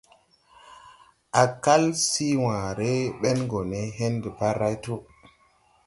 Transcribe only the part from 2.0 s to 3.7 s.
sii wããre ben go